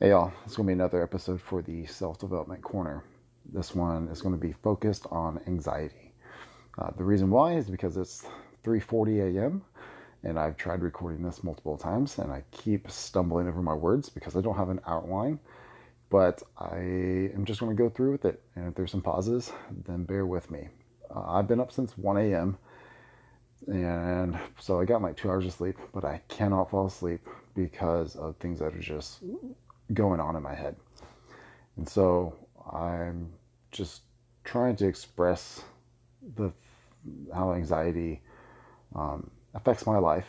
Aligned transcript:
Hey 0.00 0.10
y'all, 0.10 0.32
it's 0.46 0.54
going 0.54 0.64
to 0.64 0.70
be 0.70 0.74
another 0.74 1.02
episode 1.02 1.40
for 1.40 1.60
the 1.60 1.84
Self 1.86 2.20
Development 2.20 2.62
Corner. 2.62 3.02
This 3.52 3.74
one 3.74 4.06
is 4.06 4.22
going 4.22 4.32
to 4.32 4.40
be 4.40 4.52
focused 4.52 5.08
on 5.10 5.40
anxiety. 5.48 6.12
Uh, 6.78 6.92
the 6.96 7.02
reason 7.02 7.30
why 7.30 7.54
is 7.54 7.68
because 7.68 7.96
it's 7.96 8.24
3:40 8.62 9.36
a.m. 9.36 9.64
and 10.22 10.38
I've 10.38 10.56
tried 10.56 10.82
recording 10.82 11.24
this 11.24 11.42
multiple 11.42 11.76
times 11.76 12.16
and 12.18 12.30
I 12.30 12.44
keep 12.52 12.88
stumbling 12.88 13.48
over 13.48 13.60
my 13.60 13.74
words 13.74 14.08
because 14.08 14.36
I 14.36 14.40
don't 14.40 14.56
have 14.56 14.68
an 14.68 14.78
outline. 14.86 15.40
But 16.10 16.44
I 16.56 16.76
am 17.34 17.44
just 17.44 17.58
going 17.58 17.76
to 17.76 17.82
go 17.82 17.88
through 17.88 18.12
with 18.12 18.24
it, 18.24 18.40
and 18.54 18.68
if 18.68 18.76
there's 18.76 18.92
some 18.92 19.02
pauses, 19.02 19.50
then 19.84 20.04
bear 20.04 20.26
with 20.26 20.48
me. 20.48 20.68
Uh, 21.12 21.24
I've 21.26 21.48
been 21.48 21.58
up 21.58 21.72
since 21.72 21.98
1 21.98 22.18
a.m. 22.18 22.56
and 23.66 24.38
so 24.60 24.80
I 24.80 24.84
got 24.84 25.02
like 25.02 25.16
two 25.16 25.28
hours 25.28 25.44
of 25.44 25.54
sleep, 25.54 25.76
but 25.92 26.04
I 26.04 26.20
cannot 26.28 26.70
fall 26.70 26.86
asleep 26.86 27.26
because 27.56 28.14
of 28.14 28.36
things 28.36 28.60
that 28.60 28.76
are 28.76 28.78
just 28.78 29.24
going 29.94 30.20
on 30.20 30.36
in 30.36 30.42
my 30.42 30.54
head. 30.54 30.76
And 31.76 31.88
so 31.88 32.34
I'm 32.72 33.32
just 33.70 34.02
trying 34.44 34.76
to 34.76 34.86
express 34.86 35.62
the 36.36 36.52
how 37.34 37.52
anxiety 37.52 38.20
um, 38.94 39.30
affects 39.54 39.86
my 39.86 39.98
life 39.98 40.26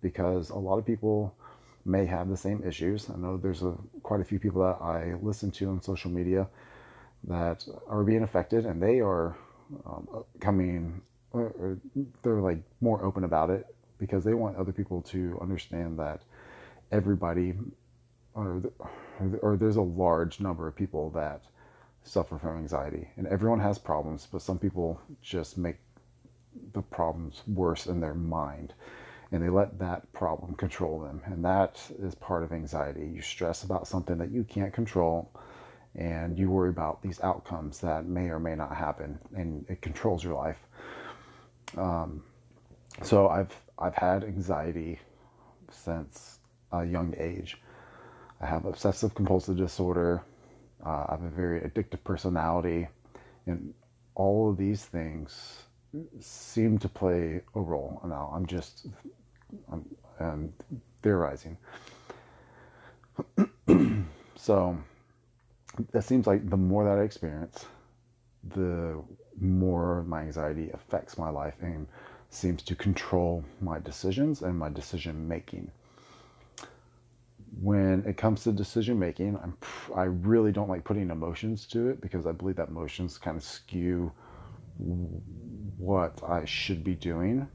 because 0.00 0.50
a 0.50 0.56
lot 0.56 0.78
of 0.78 0.86
people 0.86 1.34
may 1.84 2.06
have 2.06 2.28
the 2.28 2.36
same 2.36 2.62
issues. 2.66 3.10
I 3.10 3.16
know 3.16 3.36
there's 3.36 3.62
a, 3.62 3.74
quite 4.02 4.20
a 4.20 4.24
few 4.24 4.38
people 4.38 4.62
that 4.62 4.84
I 4.84 5.14
listen 5.20 5.50
to 5.52 5.68
on 5.68 5.82
social 5.82 6.10
media 6.10 6.48
that 7.24 7.66
are 7.88 8.04
being 8.04 8.22
affected, 8.22 8.66
and 8.66 8.82
they 8.82 9.00
are 9.00 9.36
um, 9.86 10.24
coming. 10.40 11.02
Or 11.32 11.78
they're 12.22 12.40
like 12.40 12.58
more 12.80 13.02
open 13.04 13.24
about 13.24 13.48
it 13.48 13.64
because 13.98 14.22
they 14.22 14.34
want 14.34 14.56
other 14.56 14.72
people 14.72 15.00
to 15.02 15.38
understand 15.40 15.98
that 15.98 16.20
everybody 16.90 17.54
or, 18.34 18.62
or 19.40 19.56
there's 19.56 19.76
a 19.76 19.82
large 19.82 20.40
number 20.40 20.66
of 20.66 20.76
people 20.76 21.10
that 21.10 21.42
suffer 22.04 22.38
from 22.38 22.58
anxiety 22.58 23.08
and 23.16 23.26
everyone 23.28 23.60
has 23.60 23.78
problems 23.78 24.26
but 24.30 24.42
some 24.42 24.58
people 24.58 25.00
just 25.22 25.56
make 25.56 25.76
the 26.72 26.82
problems 26.82 27.42
worse 27.46 27.86
in 27.86 28.00
their 28.00 28.14
mind 28.14 28.74
and 29.30 29.42
they 29.42 29.48
let 29.48 29.78
that 29.78 30.12
problem 30.12 30.54
control 30.54 31.00
them 31.00 31.22
and 31.26 31.44
that 31.44 31.80
is 31.98 32.14
part 32.16 32.42
of 32.42 32.52
anxiety. 32.52 33.06
You 33.14 33.22
stress 33.22 33.62
about 33.62 33.86
something 33.86 34.18
that 34.18 34.30
you 34.30 34.44
can't 34.44 34.74
control 34.74 35.30
and 35.94 36.38
you 36.38 36.50
worry 36.50 36.68
about 36.68 37.00
these 37.02 37.20
outcomes 37.22 37.78
that 37.80 38.04
may 38.04 38.28
or 38.28 38.38
may 38.38 38.54
not 38.54 38.76
happen 38.76 39.18
and 39.34 39.64
it 39.68 39.80
controls 39.80 40.22
your 40.22 40.34
life. 40.34 40.58
Um, 41.78 42.22
so 43.02 43.28
i've 43.28 43.54
i've 43.78 43.94
had 43.94 44.22
anxiety 44.24 44.98
since 45.70 46.38
a 46.72 46.84
young 46.84 47.14
age 47.18 47.60
I 48.42 48.46
have 48.46 48.64
obsessive 48.64 49.14
compulsive 49.14 49.56
disorder. 49.56 50.22
Uh, 50.84 51.06
I 51.08 51.12
have 51.12 51.22
a 51.22 51.28
very 51.28 51.60
addictive 51.60 52.02
personality. 52.02 52.88
And 53.46 53.72
all 54.16 54.50
of 54.50 54.56
these 54.56 54.84
things 54.84 55.62
seem 56.20 56.78
to 56.78 56.88
play 56.88 57.42
a 57.54 57.60
role. 57.60 58.00
Now, 58.04 58.32
I'm 58.34 58.46
just 58.46 58.86
I'm, 59.70 59.84
I'm 60.18 60.52
theorizing. 61.02 61.56
so, 64.36 64.76
it 65.94 66.02
seems 66.02 66.26
like 66.26 66.48
the 66.48 66.56
more 66.56 66.84
that 66.84 66.98
I 66.98 67.02
experience, 67.02 67.66
the 68.54 69.00
more 69.40 70.02
my 70.04 70.22
anxiety 70.22 70.70
affects 70.70 71.16
my 71.16 71.30
life 71.30 71.54
and 71.60 71.86
seems 72.30 72.62
to 72.62 72.74
control 72.74 73.44
my 73.60 73.78
decisions 73.78 74.42
and 74.42 74.58
my 74.58 74.68
decision 74.68 75.28
making 75.28 75.70
when 77.60 78.04
it 78.06 78.16
comes 78.16 78.44
to 78.44 78.52
decision 78.52 78.98
making, 78.98 79.38
I'm, 79.42 79.56
I 79.94 80.04
really 80.04 80.52
don't 80.52 80.68
like 80.68 80.84
putting 80.84 81.10
emotions 81.10 81.66
to 81.68 81.88
it 81.88 82.00
because 82.00 82.26
I 82.26 82.32
believe 82.32 82.56
that 82.56 82.68
emotions 82.68 83.18
kind 83.18 83.36
of 83.36 83.42
skew 83.42 84.12
what 85.76 86.20
I 86.26 86.44
should 86.44 86.82
be 86.82 86.94
doing. 86.94 87.46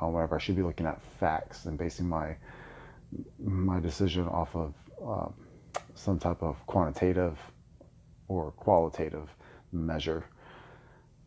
Whenever 0.00 0.36
I 0.36 0.38
should 0.38 0.56
be 0.56 0.62
looking 0.62 0.86
at 0.86 1.02
facts 1.18 1.64
and 1.64 1.76
basing 1.76 2.08
my 2.08 2.36
my 3.42 3.80
decision 3.80 4.28
off 4.28 4.54
of 4.54 4.74
um, 5.04 5.34
some 5.94 6.18
type 6.18 6.42
of 6.42 6.64
quantitative 6.66 7.38
or 8.28 8.52
qualitative 8.52 9.28
measure, 9.72 10.24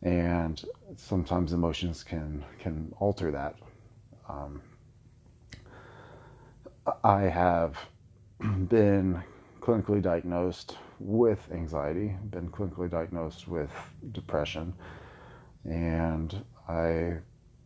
and 0.04 0.64
sometimes 0.96 1.52
emotions 1.52 2.04
can 2.04 2.46
can 2.60 2.94
alter 3.00 3.32
that. 3.32 3.56
Um, 4.30 4.62
I 7.04 7.22
have 7.24 7.78
been 8.70 9.22
clinically 9.62 10.02
diagnosed 10.02 10.78
with 11.00 11.40
anxiety, 11.52 12.16
been 12.32 12.50
clinically 12.50 12.90
diagnosed 12.90 13.48
with 13.48 13.70
depression, 14.12 14.74
and 15.66 16.44
I 16.68 17.18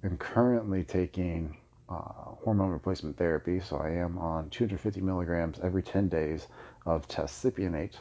am 0.04 0.18
currently 0.20 0.84
taking 0.84 1.56
uh, 1.88 2.34
hormone 2.44 2.72
replacement 2.72 3.18
therapy. 3.18 3.62
So 3.62 3.78
I 3.78 3.92
am 3.92 4.18
on 4.18 4.50
250 4.50 5.00
milligrams 5.02 5.60
every 5.64 5.82
10 5.82 6.10
days 6.10 6.48
of 6.86 7.08
test 7.08 7.44
cypionate. 7.44 7.96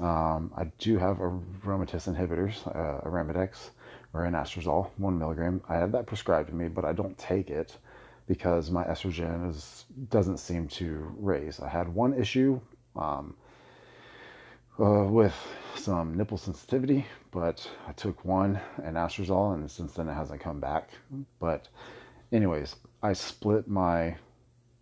Um, 0.00 0.52
I 0.56 0.64
do 0.78 0.98
have 0.98 1.18
aromatase 1.18 2.14
inhibitors, 2.14 2.66
uh, 2.66 3.08
Arimidex 3.08 3.70
or 4.12 4.22
anastrozole, 4.22 4.90
one 4.98 5.18
milligram. 5.18 5.62
I 5.68 5.76
have 5.76 5.92
that 5.92 6.06
prescribed 6.06 6.50
to 6.50 6.54
me, 6.54 6.68
but 6.68 6.84
I 6.84 6.92
don't 6.92 7.16
take 7.16 7.48
it 7.48 7.76
because 8.28 8.70
my 8.70 8.84
estrogen 8.84 9.50
is 9.50 9.86
doesn't 10.10 10.36
seem 10.36 10.68
to 10.68 11.12
raise. 11.18 11.58
I 11.60 11.68
had 11.68 11.88
one 11.88 12.12
issue 12.14 12.60
um, 12.94 13.34
uh, 14.78 15.04
with 15.04 15.34
some 15.76 16.14
nipple 16.16 16.36
sensitivity, 16.38 17.06
but 17.32 17.68
I 17.88 17.92
took 17.92 18.24
one 18.24 18.60
anastrozole, 18.80 19.54
and 19.54 19.68
since 19.68 19.94
then 19.94 20.08
it 20.08 20.14
hasn't 20.14 20.40
come 20.40 20.60
back. 20.60 20.90
But, 21.40 21.68
anyways, 22.30 22.76
I 23.02 23.14
split 23.14 23.66
my 23.66 24.16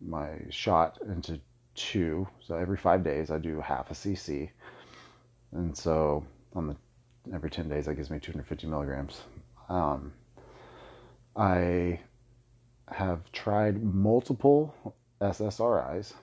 my 0.00 0.32
shot 0.50 0.98
into 1.08 1.40
two. 1.74 2.28
So 2.40 2.56
every 2.56 2.76
five 2.76 3.02
days 3.04 3.30
I 3.30 3.38
do 3.38 3.60
half 3.60 3.90
a 3.90 3.94
cc, 3.94 4.50
and 5.52 5.76
so 5.76 6.26
on 6.54 6.66
the 6.66 6.76
every 7.32 7.50
ten 7.50 7.68
days 7.68 7.86
that 7.86 7.94
gives 7.94 8.10
me 8.10 8.18
250 8.18 8.66
milligrams. 8.66 9.22
Um, 9.68 10.12
I 11.36 12.00
have 12.88 13.30
tried 13.32 13.82
multiple 13.82 14.74
SSRIs. 15.20 16.14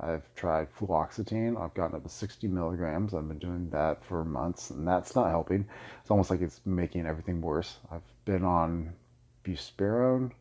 I've 0.00 0.34
tried 0.34 0.68
fluoxetine. 0.74 1.60
I've 1.60 1.74
gotten 1.74 1.96
up 1.96 2.02
to 2.02 2.08
60 2.08 2.48
milligrams. 2.48 3.14
I've 3.14 3.28
been 3.28 3.38
doing 3.38 3.70
that 3.70 4.04
for 4.04 4.24
months, 4.24 4.70
and 4.70 4.86
that's 4.86 5.14
not 5.14 5.30
helping. 5.30 5.66
It's 6.00 6.10
almost 6.10 6.30
like 6.30 6.40
it's 6.40 6.60
making 6.64 7.06
everything 7.06 7.40
worse. 7.40 7.78
I've 7.90 8.02
been 8.24 8.44
on 8.44 8.92
buspirone. 9.44 10.32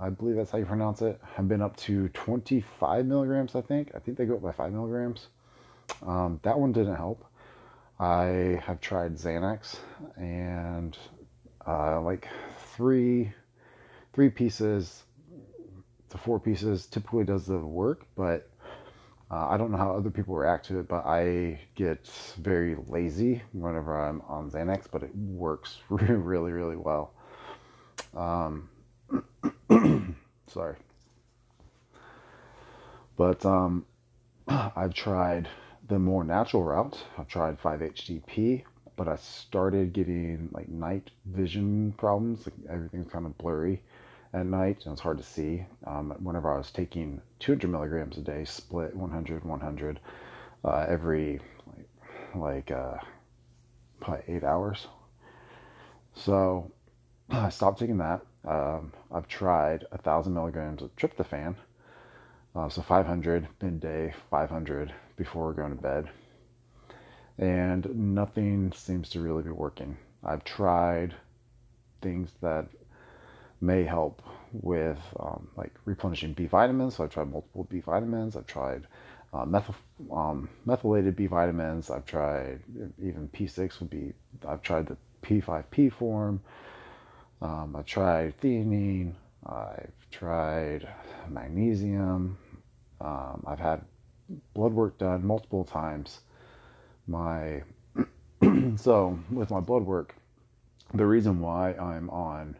I 0.00 0.08
believe 0.10 0.36
that's 0.36 0.50
how 0.50 0.58
you 0.58 0.64
pronounce 0.64 1.02
it. 1.02 1.20
I've 1.38 1.46
been 1.46 1.62
up 1.62 1.76
to 1.78 2.08
25 2.08 3.06
milligrams, 3.06 3.54
I 3.54 3.60
think. 3.60 3.92
I 3.94 4.00
think 4.00 4.18
they 4.18 4.24
go 4.24 4.34
up 4.34 4.42
by 4.42 4.52
5 4.52 4.72
milligrams. 4.72 5.28
Um, 6.04 6.40
that 6.42 6.58
one 6.58 6.72
didn't 6.72 6.96
help. 6.96 7.24
I 8.00 8.60
have 8.64 8.80
tried 8.80 9.14
Xanax 9.16 9.76
and 10.16 10.98
uh, 11.66 12.00
like 12.00 12.28
three 12.74 13.32
three 14.14 14.30
pieces 14.30 15.02
to 16.10 16.18
four 16.18 16.38
pieces 16.38 16.86
typically 16.86 17.24
does 17.24 17.46
the 17.46 17.58
work, 17.58 18.06
but 18.14 18.48
uh, 19.30 19.48
I 19.48 19.56
don't 19.56 19.72
know 19.72 19.76
how 19.76 19.96
other 19.96 20.10
people 20.10 20.36
react 20.36 20.66
to 20.66 20.78
it, 20.78 20.88
but 20.88 21.04
I 21.04 21.60
get 21.74 22.06
very 22.38 22.76
lazy 22.86 23.42
whenever 23.52 24.00
I'm 24.00 24.22
on 24.28 24.50
Xanax, 24.50 24.86
but 24.90 25.02
it 25.02 25.14
works 25.16 25.78
really, 25.88 26.52
really 26.52 26.76
well. 26.76 27.12
Um, 28.16 28.68
sorry. 30.46 30.76
But 33.16 33.44
um, 33.44 33.84
I've 34.48 34.94
tried 34.94 35.48
the 35.88 35.98
more 35.98 36.22
natural 36.22 36.62
route. 36.62 36.96
I've 37.18 37.28
tried 37.28 37.60
5-HTP, 37.60 38.62
but 38.96 39.08
I 39.08 39.16
started 39.16 39.92
getting 39.92 40.48
like 40.52 40.68
night 40.68 41.10
vision 41.26 41.92
problems. 41.96 42.46
Like 42.46 42.54
everything's 42.70 43.10
kind 43.10 43.26
of 43.26 43.36
blurry 43.38 43.82
at 44.34 44.46
night 44.46 44.82
and 44.84 44.92
it's 44.92 45.00
hard 45.00 45.18
to 45.18 45.24
see. 45.24 45.64
Um, 45.86 46.14
whenever 46.20 46.52
I 46.52 46.58
was 46.58 46.70
taking 46.70 47.20
200 47.38 47.70
milligrams 47.70 48.18
a 48.18 48.20
day, 48.20 48.44
split 48.44 48.94
100, 48.94 49.44
100 49.44 50.00
uh, 50.64 50.86
every 50.88 51.40
like, 51.66 51.88
like 52.34 52.70
uh, 52.70 52.96
probably 54.00 54.34
eight 54.34 54.44
hours. 54.44 54.88
So 56.14 56.70
I 57.30 57.48
stopped 57.48 57.78
taking 57.78 57.98
that. 57.98 58.22
Um, 58.46 58.92
I've 59.12 59.28
tried 59.28 59.86
a 59.92 59.98
thousand 59.98 60.34
milligrams 60.34 60.82
of 60.82 60.94
tryptophan, 60.96 61.54
uh, 62.54 62.68
so 62.68 62.82
500 62.82 63.48
midday, 63.62 64.12
500 64.30 64.92
before 65.16 65.54
going 65.54 65.74
to 65.74 65.82
bed, 65.82 66.10
and 67.38 68.14
nothing 68.14 68.70
seems 68.72 69.08
to 69.10 69.20
really 69.20 69.42
be 69.42 69.50
working. 69.50 69.96
I've 70.22 70.44
tried 70.44 71.14
things 72.02 72.32
that 72.42 72.66
may 73.64 73.84
help 73.84 74.22
with 74.52 75.00
um, 75.18 75.48
like 75.56 75.72
replenishing 75.84 76.32
B 76.32 76.46
vitamins. 76.46 76.96
So 76.96 77.04
I've 77.04 77.10
tried 77.10 77.30
multiple 77.30 77.64
B 77.64 77.80
vitamins. 77.80 78.36
I've 78.36 78.46
tried 78.46 78.86
uh, 79.32 79.44
methyl, 79.44 79.74
um, 80.12 80.48
methylated 80.64 81.16
B 81.16 81.26
vitamins. 81.26 81.90
I've 81.90 82.06
tried 82.06 82.60
even 83.02 83.28
B6 83.34 83.80
would 83.80 83.90
be. 83.90 84.12
I've 84.46 84.62
tried 84.62 84.86
the 84.86 84.96
P5P 85.22 85.92
form. 85.92 86.40
Um, 87.42 87.74
I've 87.76 87.86
tried 87.86 88.40
theanine. 88.40 89.14
I've 89.44 89.92
tried 90.10 90.88
magnesium. 91.28 92.38
Um, 93.00 93.44
I've 93.46 93.58
had 93.58 93.82
blood 94.54 94.72
work 94.72 94.98
done 94.98 95.26
multiple 95.26 95.64
times. 95.64 96.20
My 97.06 97.62
so 98.76 99.18
with 99.30 99.50
my 99.50 99.60
blood 99.60 99.82
work, 99.82 100.14
the 100.94 101.04
reason 101.04 101.40
why 101.40 101.74
I'm 101.74 102.08
on 102.10 102.56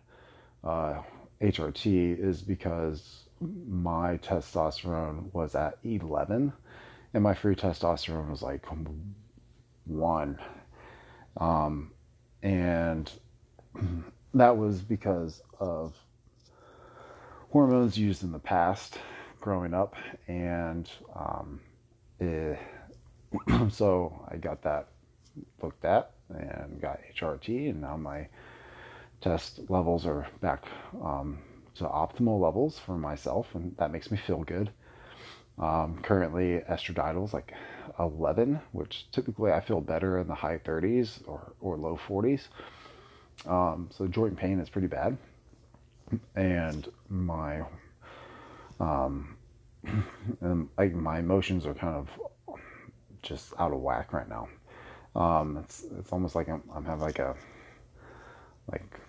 uh, 0.64 1.02
HRT 1.40 2.18
is 2.18 2.42
because 2.42 3.24
my 3.40 4.18
testosterone 4.18 5.32
was 5.32 5.54
at 5.54 5.78
11 5.84 6.52
and 7.12 7.22
my 7.22 7.34
free 7.34 7.54
testosterone 7.54 8.30
was 8.30 8.42
like 8.42 8.64
one. 9.84 10.38
Um, 11.36 11.92
and 12.42 13.10
that 14.34 14.56
was 14.56 14.80
because 14.80 15.42
of 15.60 15.94
hormones 17.50 17.98
used 17.98 18.22
in 18.22 18.32
the 18.32 18.38
past 18.38 18.98
growing 19.40 19.74
up. 19.74 19.94
And 20.26 20.90
um, 21.14 21.60
it, 22.18 22.58
so 23.70 24.26
I 24.28 24.36
got 24.36 24.62
that 24.62 24.88
looked 25.62 25.84
at 25.84 26.12
and 26.28 26.80
got 26.80 27.00
HRT, 27.14 27.70
and 27.70 27.80
now 27.80 27.96
my 27.96 28.28
test 29.24 29.58
levels 29.70 30.04
are 30.04 30.26
back 30.42 30.66
um, 31.02 31.38
to 31.74 31.84
optimal 31.84 32.38
levels 32.38 32.78
for 32.78 32.98
myself, 32.98 33.46
and 33.54 33.74
that 33.78 33.90
makes 33.90 34.10
me 34.10 34.18
feel 34.18 34.44
good. 34.44 34.70
Um, 35.58 35.98
currently, 36.02 36.60
estradiol 36.70 37.24
is 37.24 37.32
like 37.32 37.54
11, 37.98 38.60
which 38.72 39.06
typically 39.12 39.50
I 39.50 39.60
feel 39.60 39.80
better 39.80 40.18
in 40.18 40.28
the 40.28 40.34
high 40.34 40.58
30s 40.58 41.26
or, 41.26 41.54
or 41.60 41.78
low 41.78 41.98
40s. 42.06 42.48
Um, 43.46 43.88
so 43.90 44.06
joint 44.06 44.36
pain 44.36 44.60
is 44.60 44.68
pretty 44.68 44.88
bad, 44.88 45.16
and 46.36 46.86
my 47.08 47.62
um, 48.78 49.36
and 50.42 50.68
my 50.76 51.18
emotions 51.18 51.64
are 51.64 51.74
kind 51.74 51.94
of 51.96 52.08
just 53.22 53.54
out 53.58 53.72
of 53.72 53.80
whack 53.80 54.12
right 54.12 54.28
now. 54.28 54.48
Um, 55.16 55.56
it's 55.56 55.84
it's 55.98 56.12
almost 56.12 56.34
like 56.34 56.48
I'm, 56.48 56.62
I'm 56.74 56.84
having 56.84 57.04
like 57.04 57.20
a 57.20 57.34
like 58.70 59.00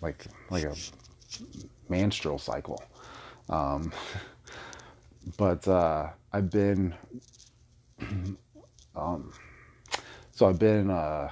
like 0.00 0.24
like 0.50 0.64
a 0.64 0.74
menstrual 1.88 2.38
cycle. 2.38 2.82
Um, 3.48 3.92
but 5.36 5.66
uh, 5.68 6.10
I've 6.32 6.50
been 6.50 6.94
um, 8.96 9.32
so 10.30 10.48
I've 10.48 10.58
been 10.58 10.90
uh, 10.90 11.30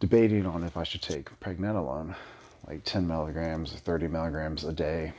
debating 0.00 0.46
on 0.46 0.64
if 0.64 0.76
I 0.76 0.84
should 0.84 1.02
take 1.02 1.28
pregnenolone, 1.40 2.14
like 2.66 2.84
10 2.84 3.06
milligrams 3.06 3.74
or 3.74 3.78
30 3.78 4.08
milligrams 4.08 4.64
a 4.64 4.72
day, 4.72 5.12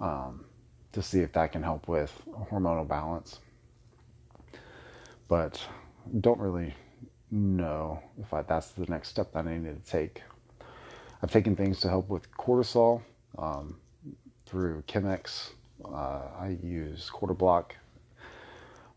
um, 0.00 0.44
to 0.92 1.02
see 1.02 1.20
if 1.20 1.32
that 1.32 1.52
can 1.52 1.62
help 1.62 1.88
with 1.88 2.12
hormonal 2.50 2.86
balance 2.86 3.40
but 5.30 5.64
don't 6.20 6.40
really 6.40 6.74
know 7.30 8.00
if 8.20 8.32
I, 8.32 8.42
that's 8.42 8.68
the 8.70 8.86
next 8.86 9.08
step 9.08 9.32
that 9.32 9.46
I 9.46 9.56
need 9.56 9.84
to 9.84 9.90
take. 9.90 10.22
I've 11.22 11.30
taken 11.30 11.54
things 11.54 11.80
to 11.80 11.88
help 11.88 12.08
with 12.08 12.30
cortisol 12.32 13.02
um, 13.38 13.76
through 14.46 14.82
Chemex. 14.88 15.50
Uh, 15.84 16.22
I 16.38 16.58
use 16.62 17.10
Quarter 17.10 17.34
Block. 17.34 17.76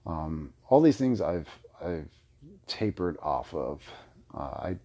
Um, 0.06 0.54
all 0.70 0.82
these 0.82 0.98
things 0.98 1.22
I've 1.22 1.50
I've 1.82 2.10
tapered 2.68 3.18
off 3.22 3.54
of. 3.54 3.82
Uh, 4.34 4.40
I 4.40 4.76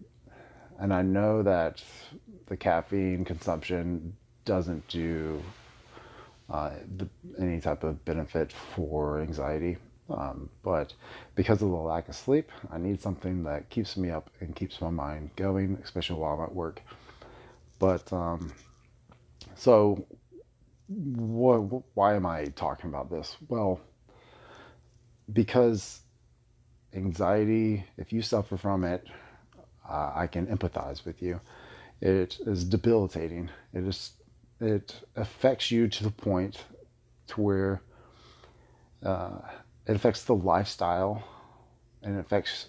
and 0.79 0.93
I 0.93 1.01
know 1.01 1.43
that 1.43 1.83
the 2.47 2.55
caffeine 2.55 3.25
consumption 3.25 4.15
doesn't 4.45 4.87
do 4.87 5.41
uh, 6.49 6.71
the, 6.97 7.07
any 7.37 7.59
type 7.59 7.83
of 7.83 8.03
benefit 8.05 8.53
for 8.75 9.21
anxiety. 9.21 9.77
Um, 10.09 10.49
but 10.63 10.93
because 11.35 11.61
of 11.61 11.69
the 11.69 11.75
lack 11.75 12.09
of 12.09 12.15
sleep, 12.15 12.51
I 12.71 12.77
need 12.77 13.01
something 13.01 13.43
that 13.43 13.69
keeps 13.69 13.95
me 13.95 14.09
up 14.09 14.29
and 14.39 14.55
keeps 14.55 14.81
my 14.81 14.89
mind 14.89 15.31
going, 15.35 15.77
especially 15.83 16.19
while 16.19 16.35
I'm 16.35 16.43
at 16.43 16.53
work. 16.53 16.81
But 17.77 18.11
um, 18.11 18.51
so, 19.55 20.05
what, 20.87 21.83
why 21.95 22.15
am 22.15 22.25
I 22.25 22.45
talking 22.45 22.89
about 22.89 23.09
this? 23.09 23.37
Well, 23.47 23.79
because 25.31 26.01
anxiety, 26.93 27.85
if 27.97 28.11
you 28.11 28.21
suffer 28.21 28.57
from 28.57 28.83
it, 28.83 29.07
uh, 29.87 30.11
I 30.15 30.27
can 30.27 30.47
empathize 30.47 31.05
with 31.05 31.21
you. 31.21 31.39
It 32.01 32.39
is 32.45 32.63
debilitating. 32.63 33.49
It 33.73 33.83
is 33.83 34.13
it 34.61 34.93
affects 35.15 35.71
you 35.71 35.87
to 35.87 36.03
the 36.03 36.11
point 36.11 36.65
to 37.27 37.41
where 37.41 37.81
uh, 39.03 39.39
it 39.89 39.95
affects 39.95 40.23
the 40.25 40.35
lifestyle 40.35 41.23
and 42.03 42.15
it 42.15 42.19
affects 42.19 42.67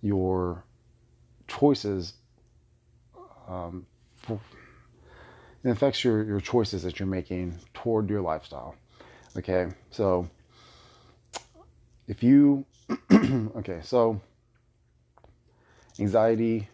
your 0.00 0.64
choices 1.46 2.14
um, 3.46 3.84
for, 4.16 4.40
it 5.64 5.68
affects 5.68 6.02
your, 6.02 6.24
your 6.24 6.40
choices 6.40 6.82
that 6.82 6.98
you're 6.98 7.06
making 7.06 7.54
toward 7.74 8.08
your 8.08 8.22
lifestyle 8.22 8.74
okay? 9.36 9.68
So 9.90 10.26
if 12.06 12.22
you 12.22 12.64
okay 13.12 13.80
so 13.82 14.18
anxiety 15.98 16.68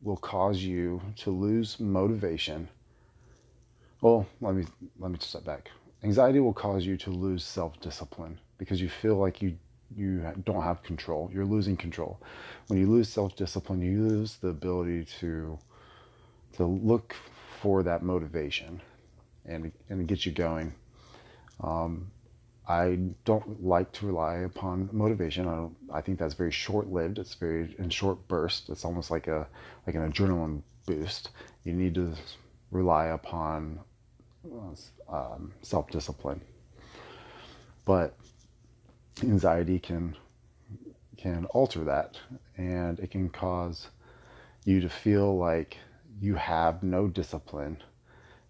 will 0.00 0.16
cause 0.16 0.62
you 0.62 1.02
to 1.16 1.30
lose 1.30 1.78
motivation. 1.78 2.66
Well 4.00 4.26
let 4.40 4.54
me 4.54 4.64
let 4.98 5.10
me 5.10 5.18
step 5.20 5.44
back. 5.44 5.70
Anxiety 6.02 6.40
will 6.40 6.54
cause 6.54 6.86
you 6.86 6.96
to 6.96 7.10
lose 7.10 7.44
self-discipline 7.44 8.38
because 8.58 8.80
you 8.80 8.88
feel 8.88 9.16
like 9.16 9.40
you 9.40 9.56
you 9.96 10.20
don't 10.44 10.62
have 10.62 10.82
control. 10.82 11.30
You're 11.32 11.46
losing 11.46 11.76
control. 11.76 12.20
When 12.66 12.78
you 12.78 12.86
lose 12.86 13.08
self-discipline, 13.08 13.80
you 13.80 14.06
lose 14.06 14.36
the 14.36 14.48
ability 14.48 15.06
to 15.20 15.58
to 16.56 16.64
look 16.64 17.14
for 17.62 17.82
that 17.82 18.02
motivation 18.02 18.82
and 19.46 19.72
and 19.88 20.06
get 20.06 20.26
you 20.26 20.32
going. 20.32 20.74
Um, 21.60 22.10
I 22.68 22.98
don't 23.24 23.64
like 23.64 23.92
to 23.92 24.06
rely 24.06 24.40
upon 24.40 24.90
motivation. 24.92 25.48
I, 25.48 25.98
I 25.98 26.02
think 26.02 26.18
that's 26.18 26.34
very 26.34 26.50
short-lived. 26.50 27.18
It's 27.18 27.34
very 27.34 27.74
in 27.78 27.88
short 27.88 28.28
bursts. 28.28 28.68
It's 28.68 28.84
almost 28.84 29.10
like 29.10 29.26
a 29.26 29.46
like 29.86 29.96
an 29.96 30.12
adrenaline 30.12 30.60
boost. 30.84 31.30
You 31.64 31.72
need 31.72 31.94
to 31.94 32.12
rely 32.70 33.06
upon 33.06 33.80
um, 35.08 35.52
self-discipline. 35.62 36.42
But 37.86 38.14
anxiety 39.22 39.78
can 39.78 40.16
can 41.16 41.44
alter 41.46 41.82
that 41.84 42.16
and 42.56 43.00
it 43.00 43.10
can 43.10 43.28
cause 43.28 43.88
you 44.64 44.80
to 44.80 44.88
feel 44.88 45.36
like 45.36 45.76
you 46.20 46.36
have 46.36 46.82
no 46.82 47.08
discipline 47.08 47.76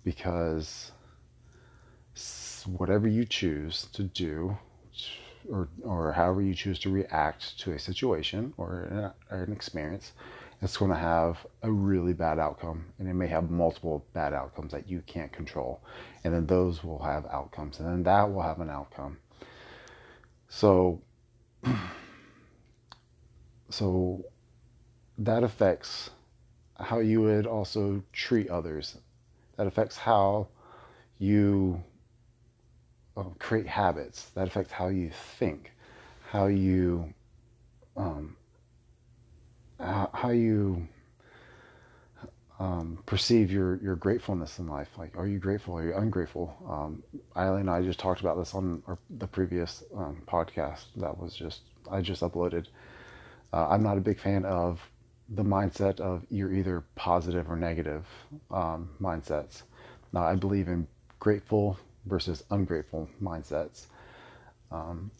because 0.05 0.93
whatever 2.67 3.09
you 3.09 3.25
choose 3.25 3.87
to 3.93 4.03
do 4.03 4.57
or, 5.51 5.69
or 5.83 6.13
however 6.13 6.43
you 6.43 6.55
choose 6.55 6.79
to 6.79 6.91
react 6.91 7.59
to 7.59 7.73
a 7.73 7.79
situation 7.79 8.53
or 8.59 9.15
an, 9.31 9.53
experience 9.53 10.13
it's 10.61 10.77
going 10.77 10.91
to 10.91 10.97
have 10.97 11.39
a 11.63 11.71
really 11.71 12.13
bad 12.13 12.39
outcome 12.39 12.85
and 12.99 13.09
it 13.09 13.15
may 13.15 13.29
have 13.29 13.51
multiple 13.51 14.05
bad 14.13 14.35
outcomes 14.35 14.73
that 14.73 14.89
you 14.89 15.03
can't 15.07 15.31
control. 15.31 15.81
And 16.25 16.35
then 16.35 16.47
those 16.47 16.83
will 16.83 16.99
have 16.99 17.27
outcomes 17.27 17.79
and 17.79 17.89
then 17.89 18.03
that 18.03 18.33
will 18.33 18.43
have 18.43 18.61
an 18.61 18.69
outcome 18.69 19.19
so, 20.49 21.01
so 23.71 24.25
that 25.19 25.43
affects 25.43 26.11
how 26.79 27.01
you 27.01 27.21
would 27.23 27.47
also 27.47 28.03
treat 28.13 28.49
others. 28.49 28.97
That 29.57 29.67
affects 29.67 29.97
how 29.97 30.49
you 31.19 31.83
um, 33.17 33.35
create 33.39 33.67
habits. 33.67 34.31
That 34.31 34.47
affects 34.47 34.73
how 34.73 34.89
you 34.89 35.11
think, 35.39 35.73
how 36.31 36.47
you, 36.47 37.13
um, 37.97 38.37
how 39.79 40.31
you 40.31 40.87
um, 42.59 42.99
perceive 43.07 43.53
your 43.53 43.77
your 43.83 43.97
gratefulness 43.97 44.59
in 44.59 44.67
life. 44.69 44.89
Like, 44.99 45.17
are 45.17 45.27
you 45.27 45.39
grateful? 45.39 45.77
Are 45.79 45.85
you 45.85 45.95
ungrateful? 45.95 46.57
Um, 46.69 47.03
Eileen 47.37 47.63
and 47.63 47.71
I 47.71 47.83
just 47.83 48.01
talked 48.01 48.21
about 48.21 48.37
this 48.39 48.55
on 48.55 48.83
our, 48.89 48.99
the 49.11 49.27
previous 49.29 49.85
um, 49.97 50.23
podcast 50.27 50.87
that 50.97 51.17
was 51.19 51.35
just 51.35 51.63
I 51.91 52.01
just 52.01 52.23
uploaded. 52.23 52.67
Uh, 53.53 53.69
I'm 53.69 53.83
not 53.83 53.97
a 53.99 54.01
big 54.01 54.21
fan 54.21 54.45
of 54.45 54.81
the 55.31 55.45
mindset 55.45 56.01
of 56.01 56.25
you're 56.31 56.53
either 56.53 56.85
positive 56.97 57.51
or 57.51 57.57
negative 57.57 58.07
um, 58.51 58.91
mindsets. 59.01 59.63
Now, 60.13 60.25
I 60.25 60.35
believe 60.37 60.69
in 60.69 60.87
grateful 61.21 61.79
versus 62.07 62.45
ungrateful 62.51 63.09
mindsets. 63.23 63.87
Um, 64.71 65.11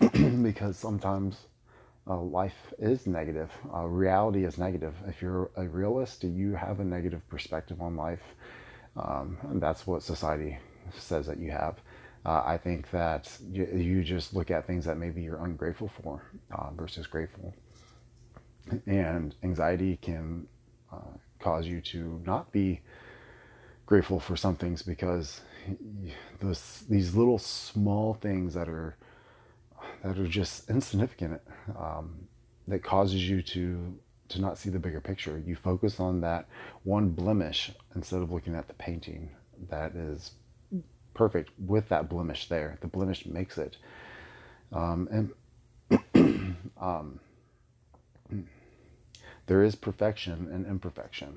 because 0.42 0.76
sometimes 0.76 1.36
uh, 2.08 2.20
life 2.20 2.72
is 2.78 3.06
negative, 3.06 3.50
uh, 3.74 3.86
reality 3.86 4.44
is 4.44 4.58
negative. 4.58 4.94
If 5.06 5.22
you're 5.22 5.50
a 5.56 5.68
realist, 5.68 6.24
you 6.24 6.54
have 6.54 6.80
a 6.80 6.84
negative 6.84 7.26
perspective 7.28 7.80
on 7.80 7.96
life. 7.96 8.22
Um, 8.96 9.38
and 9.42 9.60
that's 9.60 9.86
what 9.86 10.02
society 10.02 10.58
says 10.98 11.26
that 11.26 11.38
you 11.38 11.50
have. 11.50 11.80
Uh, 12.24 12.42
I 12.44 12.58
think 12.58 12.90
that 12.90 13.30
you, 13.50 13.66
you, 13.66 14.04
just 14.04 14.34
look 14.34 14.50
at 14.50 14.66
things 14.66 14.84
that 14.84 14.96
maybe 14.96 15.22
you're 15.22 15.44
ungrateful 15.44 15.90
for 16.02 16.22
uh, 16.52 16.70
versus 16.70 17.06
grateful. 17.06 17.54
And 18.86 19.34
anxiety 19.42 19.98
can 20.00 20.46
uh, 20.92 21.16
cause 21.40 21.66
you 21.66 21.80
to 21.80 22.22
not 22.24 22.52
be 22.52 22.80
grateful 23.86 24.20
for 24.20 24.36
some 24.36 24.54
things 24.54 24.82
because 24.82 25.40
those, 26.40 26.84
these 26.88 27.14
little 27.14 27.38
small 27.38 28.14
things 28.14 28.54
that 28.54 28.68
are 28.68 28.96
that 30.02 30.18
are 30.18 30.26
just 30.26 30.68
insignificant 30.70 31.40
um, 31.78 32.28
that 32.68 32.82
causes 32.82 33.28
you 33.28 33.42
to 33.42 33.98
to 34.28 34.40
not 34.40 34.56
see 34.56 34.70
the 34.70 34.78
bigger 34.78 35.00
picture. 35.00 35.42
You 35.44 35.56
focus 35.56 36.00
on 36.00 36.22
that 36.22 36.48
one 36.84 37.10
blemish 37.10 37.70
instead 37.94 38.22
of 38.22 38.32
looking 38.32 38.54
at 38.54 38.66
the 38.66 38.74
painting 38.74 39.30
that 39.68 39.94
is 39.94 40.32
perfect 41.14 41.50
with 41.58 41.88
that 41.90 42.08
blemish 42.08 42.48
there. 42.48 42.78
The 42.80 42.86
blemish 42.86 43.26
makes 43.26 43.58
it. 43.58 43.76
Um, 44.72 45.30
and 45.92 46.56
um, 46.80 47.20
there 49.46 49.62
is 49.62 49.74
perfection 49.74 50.48
and 50.50 50.66
imperfection. 50.66 51.36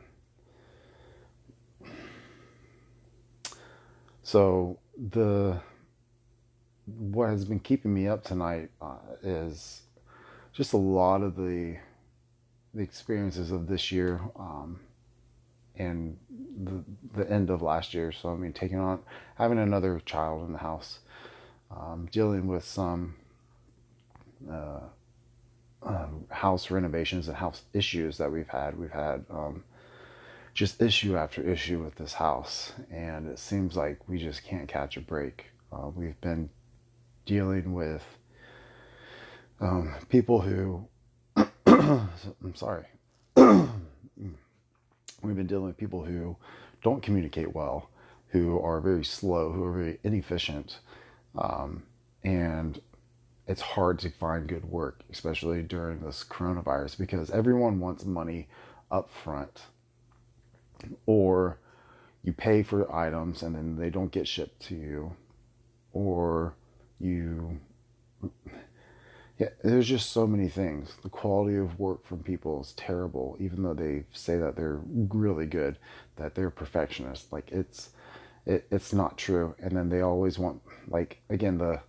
So 4.23 4.79
the 4.97 5.59
what 6.85 7.29
has 7.29 7.45
been 7.45 7.59
keeping 7.59 7.93
me 7.93 8.07
up 8.07 8.23
tonight 8.23 8.69
uh, 8.81 8.97
is 9.23 9.81
just 10.53 10.73
a 10.73 10.77
lot 10.77 11.21
of 11.21 11.35
the 11.35 11.77
the 12.73 12.81
experiences 12.81 13.51
of 13.51 13.67
this 13.67 13.91
year 13.91 14.19
um, 14.35 14.79
and 15.77 16.17
the 16.63 16.83
the 17.15 17.31
end 17.31 17.49
of 17.49 17.61
last 17.61 17.93
year. 17.93 18.11
So 18.11 18.29
I 18.29 18.35
mean, 18.35 18.53
taking 18.53 18.79
on 18.79 18.99
having 19.35 19.59
another 19.59 20.01
child 20.05 20.45
in 20.45 20.53
the 20.53 20.59
house, 20.59 20.99
um, 21.71 22.07
dealing 22.11 22.47
with 22.47 22.65
some 22.65 23.15
uh, 24.49 24.81
uh, 25.81 26.07
house 26.29 26.69
renovations 26.69 27.27
and 27.27 27.37
house 27.37 27.63
issues 27.73 28.17
that 28.17 28.31
we've 28.31 28.47
had. 28.47 28.77
We've 28.77 28.91
had 28.91 29.25
um, 29.29 29.63
just 30.53 30.81
issue 30.81 31.17
after 31.17 31.41
issue 31.41 31.83
with 31.83 31.95
this 31.95 32.13
house, 32.13 32.73
and 32.91 33.27
it 33.27 33.39
seems 33.39 33.75
like 33.75 33.99
we 34.07 34.19
just 34.19 34.43
can't 34.43 34.67
catch 34.67 34.97
a 34.97 35.01
break. 35.01 35.45
Uh, 35.71 35.89
we've 35.89 36.19
been 36.21 36.49
dealing 37.25 37.73
with 37.73 38.03
um, 39.59 39.95
people 40.09 40.41
who, 40.41 40.87
I'm 41.65 42.55
sorry, 42.55 42.85
we've 43.35 43.69
been 45.21 45.47
dealing 45.47 45.65
with 45.65 45.77
people 45.77 46.03
who 46.03 46.35
don't 46.83 47.01
communicate 47.01 47.55
well, 47.55 47.89
who 48.29 48.59
are 48.59 48.81
very 48.81 49.03
slow, 49.03 49.51
who 49.51 49.63
are 49.63 49.73
very 49.73 49.99
inefficient, 50.03 50.79
um, 51.37 51.83
and 52.23 52.81
it's 53.47 53.61
hard 53.61 53.99
to 53.99 54.09
find 54.09 54.47
good 54.47 54.65
work, 54.65 55.01
especially 55.11 55.61
during 55.61 55.99
this 55.99 56.25
coronavirus, 56.27 56.97
because 56.97 57.29
everyone 57.31 57.79
wants 57.79 58.05
money 58.05 58.47
up 58.91 59.09
front, 59.23 59.61
or 61.05 61.59
you 62.23 62.33
pay 62.33 62.63
for 62.63 62.93
items 62.93 63.43
and 63.43 63.55
then 63.55 63.77
they 63.77 63.89
don't 63.89 64.11
get 64.11 64.27
shipped 64.27 64.59
to 64.59 64.75
you, 64.75 65.15
or 65.93 66.55
you 66.99 67.59
yeah 69.37 69.49
there's 69.63 69.87
just 69.87 70.11
so 70.11 70.25
many 70.25 70.47
things. 70.47 70.95
The 71.03 71.09
quality 71.09 71.57
of 71.57 71.79
work 71.79 72.05
from 72.05 72.19
people 72.19 72.61
is 72.61 72.73
terrible 72.73 73.37
even 73.39 73.63
though 73.63 73.73
they 73.73 74.05
say 74.13 74.37
that 74.37 74.55
they're 74.55 74.79
really 74.85 75.45
good 75.45 75.77
that 76.15 76.35
they're 76.35 76.49
perfectionists. 76.49 77.31
Like 77.31 77.51
it's 77.51 77.89
it, 78.45 78.67
it's 78.71 78.93
not 78.93 79.17
true. 79.17 79.55
And 79.59 79.75
then 79.75 79.89
they 79.89 80.01
always 80.01 80.39
want 80.39 80.61
like 80.87 81.21
again 81.29 81.57
the 81.57 81.81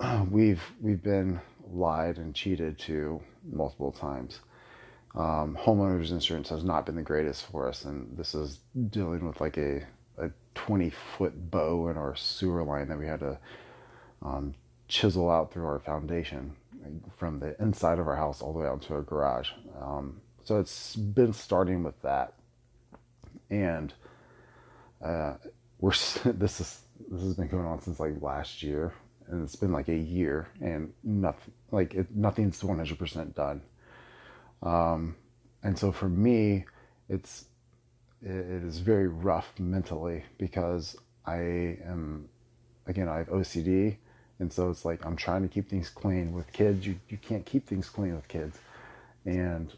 we've 0.30 0.62
we've 0.80 1.02
been 1.02 1.40
lied 1.70 2.18
and 2.18 2.34
cheated 2.34 2.78
to 2.80 3.20
multiple 3.50 3.92
times. 3.92 4.40
Um, 5.14 5.58
homeowners 5.60 6.10
insurance 6.10 6.48
has 6.48 6.64
not 6.64 6.86
been 6.86 6.96
the 6.96 7.02
greatest 7.02 7.46
for 7.46 7.68
us 7.68 7.84
and 7.84 8.16
this 8.16 8.34
is 8.34 8.60
dealing 8.90 9.26
with 9.26 9.40
like 9.40 9.58
a 9.58 9.86
a 10.18 10.30
20 10.54 10.90
foot 10.90 11.50
bow 11.50 11.88
in 11.88 11.96
our 11.96 12.14
sewer 12.14 12.62
line 12.62 12.88
that 12.88 12.98
we 12.98 13.06
had 13.06 13.20
to 13.20 13.38
um, 14.24 14.54
chisel 14.88 15.30
out 15.30 15.52
through 15.52 15.66
our 15.66 15.78
foundation 15.78 16.54
from 17.16 17.38
the 17.38 17.60
inside 17.60 17.98
of 17.98 18.08
our 18.08 18.16
house 18.16 18.42
all 18.42 18.52
the 18.52 18.58
way 18.58 18.66
out 18.66 18.82
to 18.82 18.94
our 18.94 19.02
garage. 19.02 19.50
Um, 19.80 20.20
so 20.44 20.58
it's 20.58 20.96
been 20.96 21.32
starting 21.32 21.82
with 21.82 22.00
that, 22.02 22.34
and 23.50 23.92
uh, 25.04 25.34
we're 25.78 25.90
this 26.24 26.60
is 26.60 26.80
this 27.10 27.22
has 27.22 27.34
been 27.34 27.48
going 27.48 27.66
on 27.66 27.80
since 27.80 28.00
like 28.00 28.20
last 28.20 28.62
year, 28.62 28.92
and 29.28 29.42
it's 29.44 29.56
been 29.56 29.72
like 29.72 29.88
a 29.88 29.96
year, 29.96 30.48
and 30.60 30.92
nothing 31.04 31.54
like 31.70 31.94
it, 31.94 32.14
nothing's 32.14 32.62
one 32.62 32.78
hundred 32.78 32.98
percent 32.98 33.34
done. 33.34 33.62
Um, 34.62 35.16
and 35.62 35.78
so 35.78 35.92
for 35.92 36.08
me, 36.08 36.64
it's 37.08 37.46
it 38.20 38.64
is 38.64 38.78
very 38.78 39.08
rough 39.08 39.52
mentally 39.58 40.24
because 40.38 40.96
I 41.24 41.36
am 41.84 42.28
again 42.86 43.08
I 43.08 43.18
have 43.18 43.28
OCD 43.28 43.98
and 44.42 44.52
so 44.52 44.68
it's 44.70 44.84
like 44.84 45.06
I'm 45.06 45.14
trying 45.14 45.42
to 45.42 45.48
keep 45.48 45.70
things 45.70 45.88
clean 45.88 46.32
with 46.32 46.52
kids. 46.52 46.84
You 46.84 46.96
you 47.08 47.16
can't 47.16 47.46
keep 47.46 47.66
things 47.66 47.88
clean 47.88 48.14
with 48.16 48.26
kids, 48.26 48.58
and 49.24 49.72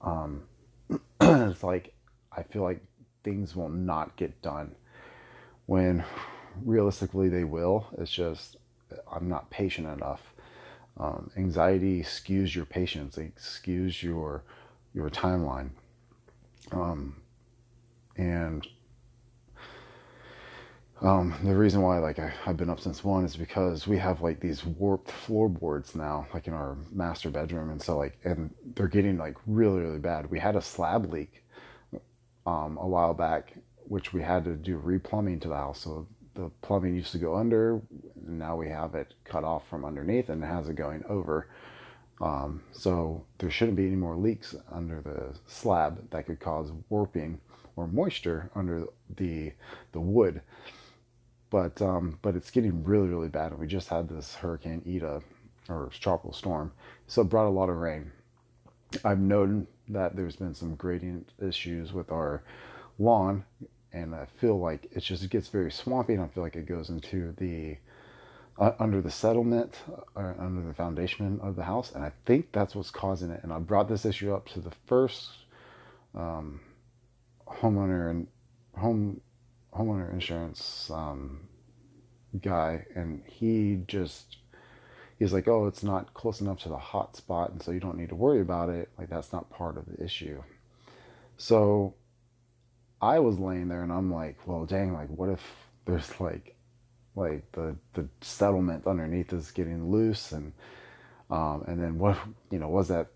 um, 0.00 0.42
it's 1.20 1.62
like 1.62 1.94
I 2.36 2.42
feel 2.42 2.62
like 2.62 2.82
things 3.22 3.54
will 3.54 3.68
not 3.68 4.16
get 4.16 4.42
done 4.42 4.74
when 5.66 6.04
realistically 6.64 7.28
they 7.28 7.44
will. 7.44 7.86
It's 7.96 8.10
just 8.10 8.56
I'm 9.10 9.28
not 9.28 9.48
patient 9.50 9.86
enough. 9.86 10.34
Um, 10.96 11.30
anxiety 11.36 12.02
skews 12.02 12.52
your 12.52 12.66
patience. 12.66 13.16
It 13.16 13.36
skews 13.36 14.02
your 14.02 14.42
your 14.92 15.08
timeline. 15.08 15.70
Um, 16.72 17.22
and 18.16 18.66
um, 21.04 21.34
the 21.44 21.54
reason 21.54 21.82
why 21.82 21.98
like 21.98 22.18
I, 22.18 22.32
have 22.44 22.56
been 22.56 22.70
up 22.70 22.80
since 22.80 23.04
one 23.04 23.24
is 23.26 23.36
because 23.36 23.86
we 23.86 23.98
have 23.98 24.22
like 24.22 24.40
these 24.40 24.64
warped 24.64 25.10
floorboards 25.10 25.94
now, 25.94 26.26
like 26.32 26.46
in 26.46 26.54
our 26.54 26.78
master 26.90 27.30
bedroom, 27.30 27.70
and 27.70 27.80
so 27.80 27.98
like 27.98 28.18
and 28.24 28.54
they're 28.74 28.88
getting 28.88 29.18
like 29.18 29.36
really 29.46 29.80
really 29.80 29.98
bad. 29.98 30.30
We 30.30 30.40
had 30.40 30.56
a 30.56 30.62
slab 30.62 31.12
leak 31.12 31.44
um, 32.46 32.78
a 32.80 32.86
while 32.86 33.12
back, 33.12 33.52
which 33.84 34.14
we 34.14 34.22
had 34.22 34.44
to 34.44 34.54
do 34.54 34.80
replumbing 34.80 35.42
to 35.42 35.48
the 35.48 35.56
house. 35.56 35.80
So 35.80 36.06
the 36.34 36.50
plumbing 36.62 36.94
used 36.94 37.12
to 37.12 37.18
go 37.18 37.34
under, 37.36 37.82
and 38.26 38.38
now 38.38 38.56
we 38.56 38.70
have 38.70 38.94
it 38.94 39.12
cut 39.24 39.44
off 39.44 39.68
from 39.68 39.84
underneath, 39.84 40.30
and 40.30 40.42
it 40.42 40.46
has 40.46 40.70
it 40.70 40.76
going 40.76 41.04
over. 41.06 41.48
Um, 42.22 42.62
so 42.72 43.26
there 43.38 43.50
shouldn't 43.50 43.76
be 43.76 43.86
any 43.86 43.96
more 43.96 44.16
leaks 44.16 44.54
under 44.72 45.02
the 45.02 45.38
slab 45.46 46.10
that 46.10 46.24
could 46.24 46.40
cause 46.40 46.72
warping 46.88 47.40
or 47.76 47.88
moisture 47.88 48.50
under 48.54 48.86
the 49.16 49.52
the 49.92 50.00
wood 50.00 50.40
but 51.54 51.80
um, 51.80 52.18
but 52.20 52.34
it's 52.34 52.50
getting 52.50 52.82
really 52.82 53.06
really 53.06 53.28
bad. 53.28 53.52
And 53.52 53.60
we 53.60 53.68
just 53.68 53.88
had 53.88 54.08
this 54.08 54.34
Hurricane 54.34 54.82
Eta 54.84 55.22
or 55.68 55.88
tropical 56.00 56.32
storm, 56.32 56.72
so 57.06 57.22
it 57.22 57.28
brought 57.28 57.46
a 57.46 57.56
lot 57.60 57.68
of 57.68 57.76
rain. 57.76 58.10
I've 59.04 59.20
noted 59.20 59.68
that 59.88 60.16
there's 60.16 60.34
been 60.34 60.54
some 60.54 60.74
gradient 60.74 61.30
issues 61.40 61.92
with 61.92 62.10
our 62.10 62.42
lawn, 62.98 63.44
and 63.92 64.16
I 64.16 64.26
feel 64.40 64.58
like 64.58 64.88
it 64.90 65.04
just 65.04 65.30
gets 65.30 65.46
very 65.46 65.70
swampy, 65.70 66.14
and 66.14 66.24
I 66.24 66.26
feel 66.26 66.42
like 66.42 66.56
it 66.56 66.66
goes 66.66 66.90
into 66.90 67.32
the 67.38 67.76
uh, 68.58 68.72
under 68.80 69.00
the 69.00 69.12
settlement, 69.12 69.76
uh, 70.16 70.32
under 70.36 70.66
the 70.66 70.74
foundation 70.74 71.38
of 71.40 71.54
the 71.54 71.62
house, 71.62 71.92
and 71.92 72.02
I 72.02 72.10
think 72.26 72.50
that's 72.50 72.74
what's 72.74 72.90
causing 72.90 73.30
it. 73.30 73.44
And 73.44 73.52
I 73.52 73.60
brought 73.60 73.88
this 73.88 74.04
issue 74.04 74.34
up 74.34 74.48
to 74.48 74.60
the 74.60 74.72
first 74.86 75.30
um, 76.16 76.62
homeowner 77.46 78.10
and 78.10 78.26
home 78.76 79.20
homeowner 79.76 80.12
insurance 80.12 80.90
um, 80.90 81.48
guy, 82.40 82.86
and 82.94 83.22
he 83.26 83.82
just 83.86 84.36
he's 85.18 85.32
like, 85.32 85.48
"Oh, 85.48 85.66
it's 85.66 85.82
not 85.82 86.14
close 86.14 86.40
enough 86.40 86.60
to 86.60 86.68
the 86.68 86.78
hot 86.78 87.16
spot, 87.16 87.50
and 87.50 87.62
so 87.62 87.70
you 87.72 87.80
don't 87.80 87.96
need 87.96 88.10
to 88.10 88.14
worry 88.14 88.40
about 88.40 88.68
it. 88.68 88.90
Like 88.98 89.10
that's 89.10 89.32
not 89.32 89.50
part 89.50 89.76
of 89.76 89.86
the 89.86 90.02
issue." 90.02 90.42
So 91.36 91.94
I 93.00 93.18
was 93.18 93.38
laying 93.38 93.68
there, 93.68 93.82
and 93.82 93.92
I'm 93.92 94.12
like, 94.12 94.46
"Well, 94.46 94.64
dang! 94.64 94.92
Like, 94.92 95.08
what 95.08 95.28
if 95.28 95.42
there's 95.86 96.20
like, 96.20 96.56
like 97.16 97.50
the 97.52 97.76
the 97.94 98.08
settlement 98.20 98.86
underneath 98.86 99.32
is 99.32 99.50
getting 99.50 99.90
loose, 99.90 100.32
and 100.32 100.52
um, 101.30 101.64
and 101.66 101.82
then 101.82 101.98
what? 101.98 102.18
You 102.50 102.58
know, 102.60 102.68
was 102.68 102.88
that 102.88 103.08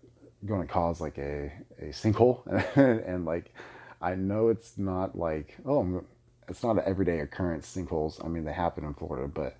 going 0.45 0.61
to 0.61 0.73
cause 0.73 1.01
like 1.01 1.17
a 1.17 1.51
a 1.79 1.85
sinkhole? 1.85 2.45
and, 2.75 2.99
and 3.05 3.25
like." 3.25 3.53
I 4.01 4.15
know 4.15 4.47
it's 4.47 4.77
not 4.77 5.17
like, 5.17 5.57
oh, 5.65 6.03
it's 6.49 6.63
not 6.63 6.77
an 6.77 6.83
everyday 6.85 7.19
occurrence. 7.21 7.75
Sinkholes. 7.75 8.23
I 8.23 8.27
mean, 8.27 8.45
they 8.45 8.53
happen 8.53 8.85
in 8.85 8.93
Florida, 8.93 9.27
but 9.27 9.57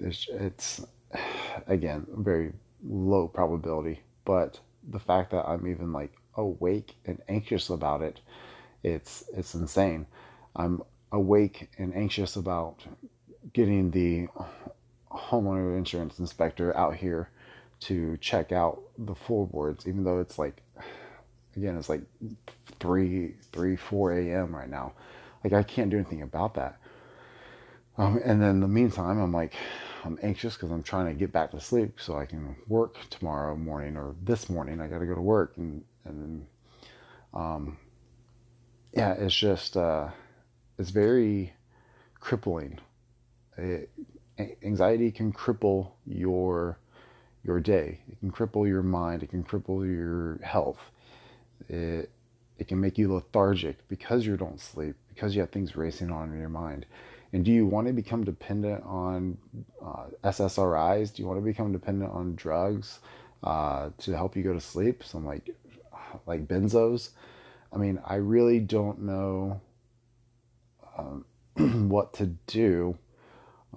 it's, 0.00 0.28
again 1.66 2.06
very 2.16 2.52
low 2.84 3.28
probability. 3.28 4.00
But 4.24 4.60
the 4.88 4.98
fact 5.00 5.30
that 5.32 5.46
I'm 5.48 5.66
even 5.66 5.92
like 5.92 6.12
awake 6.36 6.96
and 7.06 7.20
anxious 7.28 7.70
about 7.70 8.02
it, 8.02 8.20
it's 8.82 9.24
it's 9.34 9.54
insane. 9.54 10.06
I'm 10.56 10.82
awake 11.12 11.70
and 11.78 11.94
anxious 11.94 12.36
about 12.36 12.84
getting 13.52 13.90
the 13.90 14.28
homeowner 15.10 15.76
insurance 15.76 16.18
inspector 16.18 16.76
out 16.76 16.96
here 16.96 17.30
to 17.80 18.16
check 18.18 18.52
out 18.52 18.82
the 18.98 19.14
floorboards, 19.14 19.86
even 19.86 20.04
though 20.04 20.20
it's 20.20 20.38
like, 20.38 20.62
again, 21.56 21.76
it's 21.76 21.88
like 21.88 22.02
three, 22.80 23.34
three, 23.52 23.76
four 23.76 24.12
a.m. 24.12 24.54
right 24.54 24.70
now. 24.70 24.92
Like 25.44 25.52
I 25.52 25.62
can't 25.62 25.90
do 25.90 25.96
anything 25.96 26.22
about 26.22 26.54
that. 26.54 26.78
Um, 27.96 28.20
and 28.24 28.42
then 28.42 28.50
in 28.50 28.60
the 28.60 28.68
meantime, 28.68 29.20
I'm 29.20 29.32
like, 29.32 29.54
I'm 30.04 30.18
anxious 30.22 30.54
because 30.54 30.72
I'm 30.72 30.82
trying 30.82 31.06
to 31.06 31.14
get 31.14 31.30
back 31.32 31.52
to 31.52 31.60
sleep 31.60 32.00
so 32.00 32.16
I 32.16 32.26
can 32.26 32.56
work 32.66 32.98
tomorrow 33.10 33.54
morning 33.56 33.96
or 33.96 34.16
this 34.22 34.50
morning. 34.50 34.80
I 34.80 34.88
got 34.88 34.98
to 34.98 35.06
go 35.06 35.14
to 35.14 35.20
work 35.20 35.54
and 35.56 35.84
and 36.04 36.20
then, 36.20 36.46
um, 37.32 37.78
yeah, 38.92 39.12
it's 39.12 39.34
just 39.34 39.76
uh, 39.76 40.08
it's 40.78 40.90
very 40.90 41.52
crippling. 42.20 42.80
It, 43.56 43.90
anxiety 44.62 45.10
can 45.12 45.32
cripple 45.32 45.92
your 46.04 46.78
your 47.44 47.60
day. 47.60 48.00
It 48.10 48.18
can 48.20 48.32
cripple 48.32 48.66
your 48.66 48.82
mind. 48.82 49.22
It 49.22 49.30
can 49.30 49.44
cripple 49.44 49.86
your 49.86 50.40
health. 50.42 50.80
It 51.68 52.10
it 52.58 52.68
can 52.68 52.80
make 52.80 52.98
you 52.98 53.12
lethargic 53.12 53.86
because 53.88 54.26
you 54.26 54.36
don't 54.36 54.60
sleep 54.60 54.94
because 55.08 55.34
you 55.34 55.40
have 55.40 55.50
things 55.50 55.76
racing 55.76 56.10
on 56.10 56.32
in 56.32 56.38
your 56.38 56.48
mind. 56.48 56.86
And 57.32 57.44
do 57.44 57.50
you 57.50 57.66
want 57.66 57.88
to 57.88 57.92
become 57.92 58.24
dependent 58.24 58.84
on 58.84 59.36
uh, 59.84 60.06
SSRIs? 60.22 61.12
Do 61.14 61.22
you 61.22 61.28
want 61.28 61.38
to 61.38 61.44
become 61.44 61.72
dependent 61.72 62.12
on 62.12 62.36
drugs 62.36 63.00
uh, 63.42 63.90
to 63.98 64.16
help 64.16 64.36
you 64.36 64.42
go 64.44 64.52
to 64.52 64.60
sleep? 64.60 65.02
Some 65.02 65.26
like 65.26 65.50
like 66.26 66.46
benzos. 66.46 67.10
I 67.72 67.76
mean, 67.76 68.00
I 68.06 68.16
really 68.16 68.60
don't 68.60 69.02
know 69.02 69.60
um, 70.96 71.24
what 71.88 72.12
to 72.14 72.26
do 72.46 72.96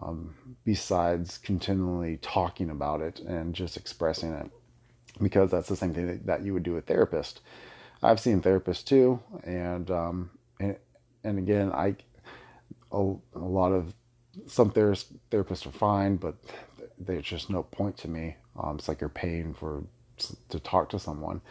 um, 0.01 0.36
besides 0.63 1.38
continually 1.38 2.17
talking 2.22 2.69
about 2.69 3.01
it 3.01 3.19
and 3.22 3.55
just 3.55 3.77
expressing 3.77 4.34
it 4.34 4.51
because 5.22 5.50
that's 5.50 5.67
the 5.67 5.75
same 5.75 5.93
thing 5.93 6.07
that, 6.07 6.25
that 6.27 6.43
you 6.43 6.53
would 6.53 6.63
do 6.63 6.74
with 6.74 6.86
therapist. 6.86 7.41
I've 8.03 8.19
seen 8.19 8.41
therapists 8.41 8.85
too, 8.85 9.19
and 9.43 9.89
um, 9.89 10.29
and, 10.59 10.77
and 11.23 11.37
again, 11.39 11.71
I 11.71 11.95
a, 12.91 13.13
a 13.35 13.39
lot 13.39 13.71
of 13.71 13.93
some 14.47 14.71
therapists 14.71 15.05
therapists 15.31 15.65
are 15.65 15.71
fine, 15.71 16.17
but 16.17 16.35
there's 16.99 17.25
just 17.25 17.49
no 17.49 17.63
point 17.63 17.97
to 17.97 18.07
me. 18.07 18.35
Um, 18.61 18.77
it's 18.77 18.87
like 18.87 19.01
you're 19.01 19.09
paying 19.09 19.53
for 19.53 19.83
to 20.49 20.59
talk 20.59 20.89
to 20.89 20.99
someone. 20.99 21.41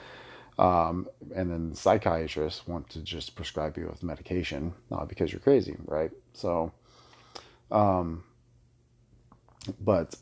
Um, 0.58 1.06
and 1.34 1.50
then 1.50 1.74
psychiatrists 1.74 2.66
want 2.66 2.88
to 2.90 3.00
just 3.00 3.34
prescribe 3.34 3.76
you 3.76 3.86
with 3.88 4.02
medication 4.02 4.72
uh, 4.90 5.04
because 5.04 5.30
you're 5.30 5.40
crazy, 5.40 5.76
right? 5.84 6.10
So, 6.32 6.72
um, 7.70 8.24
but 9.80 10.16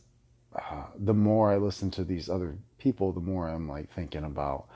uh, 0.56 0.86
the 0.98 1.14
more 1.14 1.52
I 1.52 1.58
listen 1.58 1.90
to 1.92 2.04
these 2.04 2.28
other 2.28 2.56
people, 2.78 3.12
the 3.12 3.20
more 3.20 3.48
I'm 3.48 3.68
like 3.68 3.92
thinking 3.94 4.24
about 4.24 4.66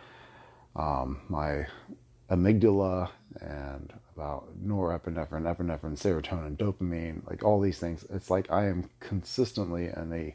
um, 0.76 1.20
my 1.28 1.66
amygdala 2.30 3.10
and 3.40 3.92
about 4.14 4.48
norepinephrine, 4.64 5.42
epinephrine, 5.42 5.96
serotonin, 5.96 6.56
dopamine, 6.56 7.28
like 7.28 7.44
all 7.44 7.60
these 7.60 7.78
things. 7.78 8.04
It's 8.10 8.30
like 8.30 8.50
I 8.50 8.66
am 8.66 8.90
consistently 9.00 9.87
in 9.87 10.12
a 10.12 10.34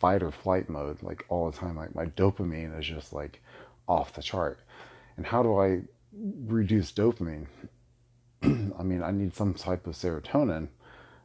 fight 0.00 0.22
or 0.22 0.30
flight 0.30 0.68
mode, 0.68 1.02
like 1.02 1.24
all 1.28 1.50
the 1.50 1.56
time. 1.56 1.76
Like 1.76 1.94
my 1.94 2.06
dopamine 2.06 2.78
is 2.78 2.86
just 2.86 3.12
like 3.12 3.40
off 3.88 4.14
the 4.14 4.22
chart. 4.22 4.58
And 5.16 5.24
how 5.24 5.42
do 5.42 5.58
I 5.58 5.82
reduce 6.46 6.92
dopamine? 6.92 7.46
I 8.42 8.82
mean, 8.82 9.02
I 9.02 9.12
need 9.12 9.34
some 9.34 9.54
type 9.54 9.86
of 9.86 9.94
serotonin 9.94 10.68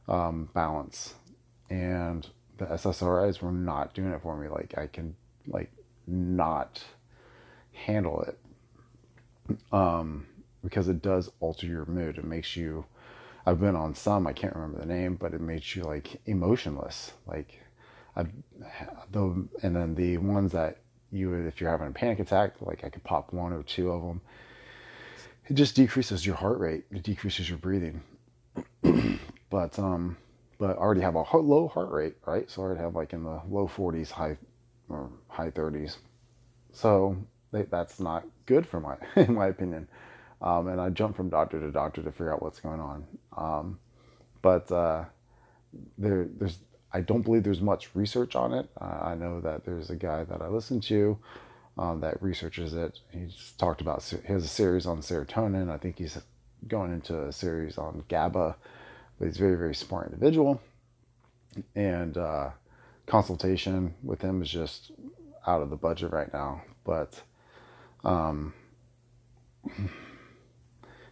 um, 0.07 0.49
balance 0.53 1.15
and 1.71 2.27
the 2.57 2.65
SSRIs 2.65 3.41
were 3.41 3.51
not 3.51 3.93
doing 3.95 4.11
it 4.11 4.21
for 4.21 4.37
me. 4.37 4.49
Like 4.49 4.77
I 4.77 4.87
can 4.87 5.15
like 5.47 5.71
not 6.05 6.83
handle 7.73 8.21
it 8.21 8.37
um, 9.71 10.25
because 10.63 10.87
it 10.87 11.01
does 11.01 11.29
alter 11.39 11.67
your 11.67 11.85
mood. 11.85 12.17
It 12.17 12.25
makes 12.25 12.55
you. 12.55 12.85
I've 13.45 13.59
been 13.59 13.75
on 13.75 13.95
some. 13.95 14.27
I 14.27 14.33
can't 14.33 14.55
remember 14.55 14.79
the 14.79 14.85
name, 14.85 15.15
but 15.15 15.33
it 15.33 15.41
makes 15.41 15.75
you 15.75 15.83
like 15.83 16.21
emotionless. 16.25 17.13
Like, 17.25 17.59
I, 18.15 18.25
the 19.11 19.47
and 19.63 19.75
then 19.75 19.95
the 19.95 20.17
ones 20.17 20.51
that 20.51 20.77
you 21.11 21.33
if 21.33 21.59
you're 21.59 21.69
having 21.69 21.87
a 21.87 21.91
panic 21.91 22.19
attack, 22.19 22.55
like 22.61 22.83
I 22.83 22.89
could 22.89 23.03
pop 23.03 23.33
one 23.33 23.53
or 23.53 23.63
two 23.63 23.91
of 23.91 24.01
them. 24.01 24.21
It 25.47 25.55
just 25.55 25.75
decreases 25.75 26.25
your 26.25 26.35
heart 26.35 26.59
rate. 26.59 26.85
It 26.91 27.03
decreases 27.03 27.49
your 27.49 27.57
breathing. 27.57 28.01
but 29.49 29.77
um, 29.79 30.17
but 30.59 30.69
I 30.69 30.73
already 30.73 31.01
have 31.01 31.15
a 31.15 31.37
low 31.37 31.67
heart 31.67 31.89
rate, 31.89 32.15
right? 32.25 32.49
So 32.49 32.61
I 32.61 32.65
already 32.65 32.81
have 32.81 32.95
like 32.95 33.13
in 33.13 33.23
the 33.23 33.41
low 33.49 33.67
40s, 33.67 34.11
high 34.11 34.37
or 34.87 35.09
high 35.27 35.49
30s. 35.49 35.97
So 36.73 37.17
that's 37.51 37.99
not 37.99 38.25
good 38.45 38.65
for 38.65 38.79
my, 38.79 38.97
in 39.15 39.33
my 39.33 39.47
opinion. 39.47 39.87
Um, 40.41 40.67
and 40.67 40.81
I 40.81 40.89
jump 40.89 41.15
from 41.15 41.29
doctor 41.29 41.59
to 41.59 41.71
doctor 41.71 42.01
to 42.01 42.11
figure 42.11 42.33
out 42.33 42.41
what's 42.41 42.59
going 42.59 42.79
on. 42.79 43.05
Um, 43.37 43.79
but 44.41 44.71
uh, 44.71 45.05
there, 45.97 46.27
there's, 46.37 46.57
I 46.91 47.01
don't 47.01 47.21
believe 47.21 47.43
there's 47.43 47.61
much 47.61 47.89
research 47.93 48.35
on 48.35 48.53
it. 48.53 48.67
Uh, 48.79 48.99
I 49.01 49.15
know 49.15 49.39
that 49.41 49.65
there's 49.65 49.89
a 49.89 49.95
guy 49.95 50.23
that 50.23 50.41
I 50.41 50.47
listen 50.47 50.81
to 50.81 51.17
um, 51.77 52.01
that 52.01 52.21
researches 52.21 52.73
it. 52.73 52.99
He's 53.11 53.53
talked 53.57 53.81
about 53.81 54.03
he 54.03 54.33
has 54.33 54.43
a 54.43 54.47
series 54.47 54.85
on 54.87 55.01
serotonin. 55.01 55.69
I 55.69 55.77
think 55.77 55.99
he's 55.99 56.17
going 56.67 56.93
into 56.93 57.27
a 57.27 57.31
series 57.31 57.77
on 57.77 58.03
GABA 58.07 58.55
but 59.21 59.27
he's 59.27 59.37
a 59.37 59.39
very 59.39 59.55
very 59.55 59.75
smart 59.75 60.07
individual 60.07 60.61
and 61.75 62.17
uh, 62.17 62.49
consultation 63.05 63.93
with 64.03 64.21
him 64.21 64.41
is 64.41 64.49
just 64.49 64.91
out 65.45 65.61
of 65.61 65.69
the 65.69 65.75
budget 65.75 66.11
right 66.11 66.33
now 66.33 66.61
but 66.83 67.21
um, 68.03 68.53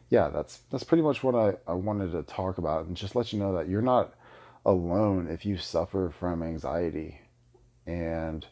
yeah 0.10 0.30
that's 0.30 0.60
that's 0.71 0.84
pretty 0.84 1.04
much 1.04 1.23
what 1.23 1.36
I, 1.36 1.54
I 1.69 1.73
wanted 1.73 2.12
to 2.12 2.23
talk 2.23 2.58
about 2.58 2.86
and 2.86 2.95
just 2.95 3.15
let 3.15 3.32
you 3.34 3.39
know 3.39 3.54
that 3.56 3.67
you're 3.67 3.82
not 3.82 4.13
alone 4.65 5.28
if 5.28 5.45
you 5.45 5.58
suffer 5.58 6.13
from 6.19 6.43
anxiety 6.43 7.21
and 7.86 8.45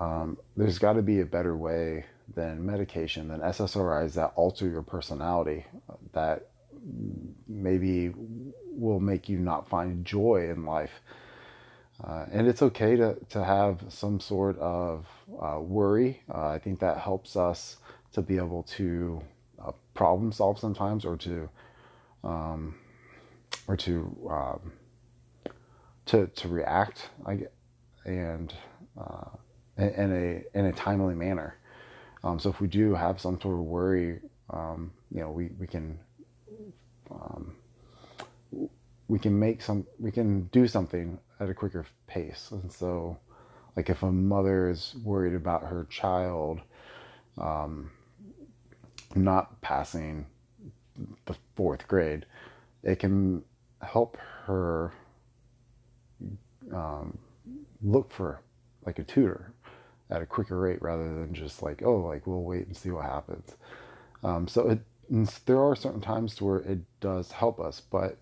um, 0.00 0.38
there's 0.56 0.78
got 0.78 0.94
to 0.94 1.02
be 1.02 1.20
a 1.20 1.26
better 1.26 1.56
way 1.56 2.06
than 2.34 2.64
medication 2.64 3.28
than 3.28 3.40
ssris 3.40 4.14
that 4.14 4.32
alter 4.36 4.68
your 4.68 4.82
personality 4.82 5.66
that 6.12 6.48
maybe 7.48 8.12
will 8.72 9.00
make 9.00 9.28
you 9.28 9.38
not 9.38 9.68
find 9.68 10.04
joy 10.04 10.48
in 10.50 10.64
life. 10.64 11.00
Uh, 12.04 12.26
and 12.32 12.48
it's 12.48 12.62
okay 12.62 12.96
to, 12.96 13.16
to 13.30 13.44
have 13.44 13.80
some 13.88 14.18
sort 14.18 14.58
of 14.58 15.06
uh, 15.40 15.60
worry. 15.60 16.20
Uh, 16.32 16.48
I 16.48 16.58
think 16.58 16.80
that 16.80 16.98
helps 16.98 17.36
us 17.36 17.76
to 18.12 18.22
be 18.22 18.36
able 18.36 18.64
to 18.64 19.22
uh, 19.64 19.72
problem 19.94 20.32
solve 20.32 20.58
sometimes 20.58 21.04
or 21.04 21.16
to 21.18 21.48
um, 22.24 22.74
or 23.68 23.76
to 23.76 24.28
um, 24.30 24.72
to 26.06 26.26
to 26.26 26.48
react 26.48 27.08
I, 27.24 27.46
and 28.04 28.52
uh, 29.00 29.28
in 29.76 30.12
a 30.12 30.58
in 30.58 30.66
a 30.66 30.72
timely 30.72 31.14
manner. 31.14 31.56
Um, 32.24 32.38
so 32.38 32.50
if 32.50 32.60
we 32.60 32.68
do 32.68 32.94
have 32.94 33.20
some 33.20 33.40
sort 33.40 33.54
of 33.54 33.60
worry, 33.64 34.20
um, 34.50 34.92
you 35.10 35.20
know, 35.20 35.30
we, 35.30 35.50
we 35.58 35.66
can 35.66 35.98
um, 37.10 37.56
we 39.08 39.18
can 39.18 39.38
make 39.38 39.62
some 39.62 39.86
we 39.98 40.10
can 40.10 40.44
do 40.52 40.66
something 40.68 41.18
at 41.42 41.50
a 41.50 41.54
quicker 41.54 41.84
pace. 42.06 42.48
And 42.50 42.72
so 42.72 43.18
like 43.76 43.90
if 43.90 44.02
a 44.02 44.12
mother 44.12 44.68
is 44.68 44.94
worried 45.02 45.34
about 45.34 45.64
her 45.64 45.86
child 45.90 46.60
um, 47.38 47.90
not 49.14 49.60
passing 49.60 50.26
the 51.24 51.34
fourth 51.56 51.88
grade 51.88 52.26
it 52.82 52.98
can 52.98 53.42
help 53.80 54.16
her 54.44 54.92
um, 56.72 57.18
look 57.82 58.12
for 58.12 58.40
like 58.84 58.98
a 58.98 59.04
tutor 59.04 59.52
at 60.10 60.22
a 60.22 60.26
quicker 60.26 60.58
rate 60.58 60.82
rather 60.82 61.14
than 61.14 61.32
just 61.32 61.62
like 61.62 61.82
oh 61.82 61.96
like 61.96 62.26
we'll 62.26 62.42
wait 62.42 62.66
and 62.66 62.76
see 62.76 62.90
what 62.90 63.04
happens. 63.04 63.56
Um, 64.22 64.46
so 64.46 64.68
it 64.68 64.80
there 65.46 65.60
are 65.60 65.76
certain 65.76 66.00
times 66.00 66.40
where 66.40 66.58
it 66.58 66.80
does 67.00 67.32
help 67.32 67.60
us, 67.60 67.80
but 67.80 68.18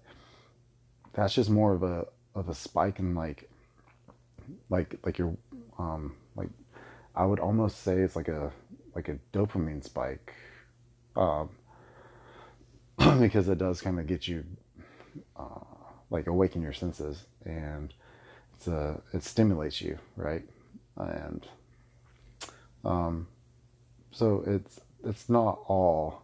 that's 1.13 1.35
just 1.35 1.51
more 1.51 1.75
of 1.75 1.83
a 1.83 2.07
of 2.35 2.49
a 2.49 2.55
spike 2.55 2.99
in 2.99 3.15
like 3.15 3.49
like 4.69 4.99
like 5.05 5.19
your 5.19 5.37
um 5.79 6.15
like 6.37 6.49
I 7.15 7.25
would 7.25 7.41
almost 7.41 7.83
say 7.83 8.01
it's 8.01 8.17
like 8.17 8.29
a 8.29 8.53
like 8.95 9.09
a 9.09 9.19
dopamine 9.33 9.85
spike. 9.85 10.35
Um 11.17 11.51
because 13.21 13.49
it 13.49 13.59
does 13.59 13.81
kind 13.81 13.99
of 13.99 14.07
get 14.07 14.29
you 14.29 14.45
uh, 15.37 15.65
like 16.11 16.27
awaken 16.27 16.61
your 16.61 16.73
senses 16.73 17.25
and 17.45 17.95
it's 18.55 18.67
a, 18.67 19.01
it 19.15 19.23
stimulates 19.23 19.81
you 19.81 19.99
right 20.17 20.43
and 20.97 21.47
um, 22.85 23.27
so 24.11 24.43
it's 24.47 24.81
it's 25.05 25.29
not 25.31 25.61
all 25.67 26.23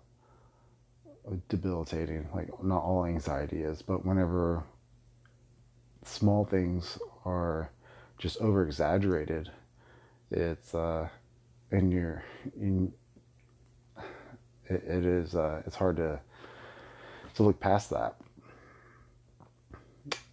debilitating 1.49 2.29
like 2.35 2.63
not 2.63 2.83
all 2.83 3.07
anxiety 3.07 3.63
is 3.63 3.81
but 3.81 4.05
whenever 4.05 4.63
small 6.07 6.45
things 6.45 6.99
are 7.25 7.71
just 8.19 8.41
over 8.41 8.65
exaggerated 8.65 9.51
it's 10.31 10.75
uh 10.75 11.09
and 11.71 11.93
you're 11.93 12.25
in 12.61 12.93
it, 14.69 14.83
it 14.85 15.05
is 15.05 15.35
uh 15.35 15.63
it's 15.67 15.77
hard 15.77 15.97
to 15.97 16.19
to 17.35 17.43
look 17.43 17.61
past 17.61 17.91
that. 17.91 18.17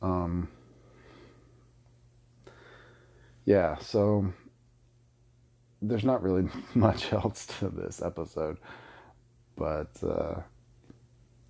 Um 0.01 0.47
yeah 3.45 3.77
so 3.79 4.31
there's 5.81 6.05
not 6.05 6.23
really 6.23 6.47
much 6.73 7.11
else 7.11 7.45
to 7.45 7.69
this 7.69 8.01
episode 8.01 8.57
but 9.57 9.91
uh 10.01 10.35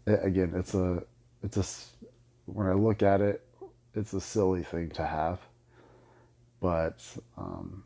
it, 0.07 0.19
again 0.23 0.53
it's 0.55 0.73
a 0.73 1.03
it's 1.43 1.57
a 1.57 2.51
when 2.51 2.67
i 2.67 2.73
look 2.73 3.03
at 3.03 3.21
it 3.21 3.45
it's 3.95 4.13
a 4.13 4.21
silly 4.21 4.63
thing 4.63 4.89
to 4.89 5.05
have 5.05 5.39
but 6.59 7.03
um 7.37 7.83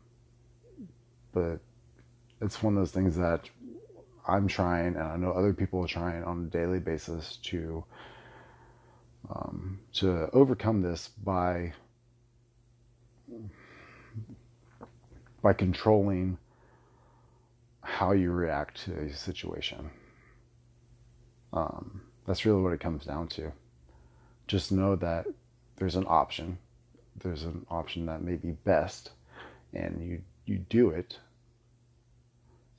but 1.32 1.60
it's 2.40 2.62
one 2.62 2.74
of 2.74 2.80
those 2.80 2.92
things 2.92 3.16
that 3.16 3.48
I'm 4.28 4.46
trying, 4.46 4.94
and 4.96 5.04
I 5.04 5.16
know 5.16 5.32
other 5.32 5.54
people 5.54 5.82
are 5.82 5.88
trying 5.88 6.22
on 6.22 6.44
a 6.44 6.50
daily 6.50 6.80
basis 6.80 7.38
to 7.44 7.84
um, 9.30 9.80
to 9.94 10.28
overcome 10.32 10.82
this 10.82 11.08
by 11.08 11.72
by 15.42 15.52
controlling 15.54 16.38
how 17.80 18.12
you 18.12 18.30
react 18.30 18.84
to 18.84 18.98
a 18.98 19.12
situation. 19.12 19.90
Um, 21.52 22.02
that's 22.26 22.44
really 22.44 22.60
what 22.60 22.74
it 22.74 22.80
comes 22.80 23.06
down 23.06 23.28
to. 23.28 23.52
Just 24.46 24.70
know 24.72 24.94
that 24.96 25.26
there's 25.78 25.96
an 25.96 26.06
option. 26.08 26.58
There's 27.16 27.44
an 27.44 27.66
option 27.70 28.06
that 28.06 28.22
may 28.22 28.36
be 28.36 28.52
best, 28.52 29.10
and 29.72 30.00
you 30.06 30.22
you 30.46 30.58
do 30.58 30.90
it 30.90 31.18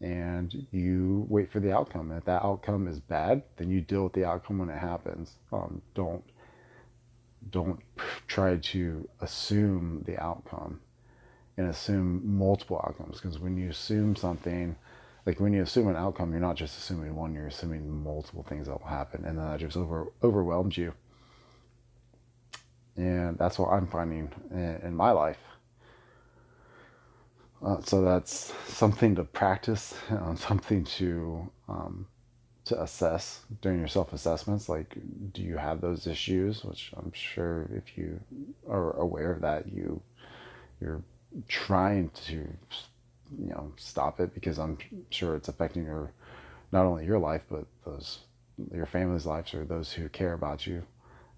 and 0.02 0.66
you 0.72 1.26
wait 1.30 1.52
for 1.52 1.60
the 1.60 1.74
outcome. 1.74 2.10
And 2.10 2.20
if 2.20 2.26
that 2.26 2.44
outcome 2.44 2.88
is 2.88 3.00
bad, 3.00 3.44
then 3.58 3.70
you 3.70 3.82
deal 3.82 4.04
with 4.04 4.14
the 4.14 4.26
outcome 4.26 4.60
when 4.60 4.70
it 4.70 4.78
happens. 4.78 5.34
Um, 5.52 5.82
don't 5.94 6.24
don't 7.52 7.80
try 8.28 8.58
to 8.58 9.08
assume 9.22 10.04
the 10.06 10.18
outcome 10.22 10.80
and 11.58 11.68
assume 11.68 12.22
multiple 12.38 12.84
outcomes 12.86 13.20
because 13.20 13.40
when 13.40 13.58
you 13.58 13.70
assume 13.70 14.16
something 14.16 14.76
like 15.26 15.40
when 15.40 15.54
you 15.54 15.62
assume 15.62 15.88
an 15.88 15.96
outcome 15.96 16.32
you're 16.32 16.42
not 16.42 16.58
just 16.58 16.78
assuming 16.78 17.16
one 17.16 17.34
you're 17.34 17.48
assuming 17.48 17.90
multiple 18.04 18.46
things 18.48 18.68
that 18.68 18.74
will 18.74 18.90
happen 18.90 19.24
and 19.26 19.38
then 19.38 19.46
that 19.46 19.60
just 19.60 19.78
over 19.78 20.08
overwhelms 20.22 20.78
you 20.78 20.94
and 23.00 23.38
that's 23.38 23.58
what 23.58 23.70
i'm 23.70 23.88
finding 23.88 24.30
in, 24.52 24.80
in 24.84 24.96
my 24.96 25.12
life 25.12 25.40
uh, 27.66 27.82
so 27.84 28.02
that's 28.02 28.54
something 28.68 29.16
to 29.16 29.24
practice, 29.24 29.94
uh, 30.10 30.34
something 30.36 30.84
to 30.86 31.50
um, 31.68 32.08
to 32.66 32.82
assess 32.82 33.42
during 33.62 33.80
your 33.80 33.88
self 33.88 34.14
assessments. 34.14 34.70
Like, 34.70 34.98
do 35.34 35.42
you 35.42 35.58
have 35.58 35.82
those 35.82 36.08
issues? 36.08 36.64
Which 36.64 36.92
I'm 36.96 37.12
sure 37.12 37.70
if 37.74 37.98
you 37.98 38.20
are 38.70 38.96
aware 38.98 39.34
of 39.34 39.42
that, 39.42 39.68
you 39.68 40.02
you're 40.80 41.04
trying 41.48 42.12
to 42.28 42.36
you 42.36 43.50
know 43.50 43.74
stop 43.76 44.20
it 44.22 44.34
because 44.34 44.58
I'm 44.58 44.78
sure 45.10 45.36
it's 45.36 45.50
affecting 45.50 45.84
your 45.84 46.14
not 46.72 46.86
only 46.86 47.06
your 47.06 47.20
life 47.20 47.42
but 47.50 47.66
those 47.86 48.20
your 48.74 48.86
family's 48.86 49.26
lives 49.26 49.54
or 49.54 49.66
those 49.66 49.92
who 49.92 50.08
care 50.10 50.34
about 50.34 50.66
you. 50.66 50.84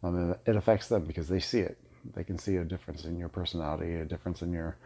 Um, 0.04 0.36
it 0.46 0.56
affects 0.56 0.88
them 0.88 1.06
because 1.06 1.28
they 1.28 1.40
see 1.40 1.60
it. 1.60 1.78
They 2.16 2.24
can 2.24 2.38
see 2.38 2.56
a 2.58 2.64
difference 2.64 3.06
in 3.06 3.18
your 3.18 3.30
personality, 3.30 3.96
a 3.96 4.06
difference 4.06 4.42
in 4.42 4.52
your 4.52 4.78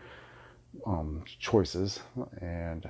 um, 0.85 1.23
choices 1.39 2.01
and 2.41 2.87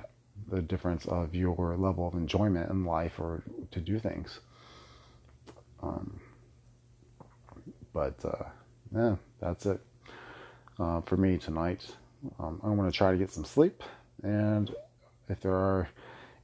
the 0.50 0.60
difference 0.60 1.06
of 1.06 1.34
your 1.34 1.76
level 1.76 2.08
of 2.08 2.14
enjoyment 2.14 2.70
in 2.70 2.84
life 2.84 3.18
or 3.18 3.42
to 3.70 3.80
do 3.80 3.98
things. 3.98 4.40
Um, 5.82 6.20
but 7.92 8.16
uh, 8.24 8.44
yeah, 8.94 9.16
that's 9.40 9.66
it 9.66 9.80
uh, 10.78 11.00
for 11.02 11.16
me 11.16 11.38
tonight. 11.38 11.86
Um, 12.38 12.60
I'm 12.62 12.76
going 12.76 12.90
to 12.90 12.96
try 12.96 13.12
to 13.12 13.18
get 13.18 13.30
some 13.30 13.44
sleep, 13.44 13.82
and 14.22 14.74
if 15.28 15.40
there 15.40 15.54
are 15.54 15.88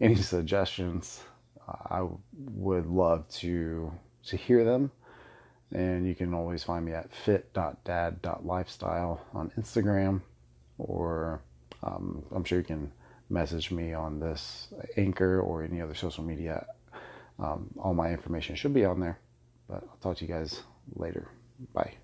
any 0.01 0.15
suggestions, 0.35 1.23
I 1.69 2.07
would 2.35 2.87
love 2.87 3.29
to 3.41 3.93
to 4.27 4.37
hear 4.37 4.65
them. 4.65 4.91
And 5.73 6.07
you 6.07 6.15
can 6.15 6.35
always 6.35 6.63
find 6.63 6.85
me 6.85 6.93
at 6.93 7.15
fit.dad.lifestyle 7.15 9.21
on 9.33 9.51
Instagram 9.59 10.21
or 10.79 11.43
um, 11.83 12.23
I'm 12.35 12.45
sure 12.45 12.59
you 12.59 12.65
can 12.65 12.93
message 13.31 13.71
me 13.71 13.95
on 13.95 14.21
this 14.21 14.69
anchor 14.97 15.41
or 15.41 15.63
any 15.63 15.81
other 15.81 15.95
social 15.95 16.25
media. 16.25 16.67
Um, 17.39 17.71
all 17.79 17.95
my 17.95 18.11
information 18.11 18.55
should 18.55 18.75
be 18.75 18.85
on 18.85 19.01
there. 19.01 19.19
But 19.69 19.85
I'll 19.89 19.97
talk 20.03 20.19
to 20.19 20.27
you 20.27 20.33
guys 20.33 20.63
later. 20.95 21.29
Bye. 21.73 21.95